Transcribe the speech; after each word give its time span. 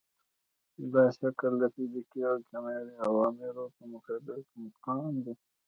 دا 0.93 1.03
شکل 1.19 1.51
د 1.61 1.63
فزیکي 1.73 2.21
او 2.29 2.35
کیمیاوي 2.47 2.95
عواملو 3.07 3.63
په 3.75 3.83
مقابل 3.93 4.37
کې 4.49 4.55
مقاوم 4.67 5.15
دی. 5.25 5.33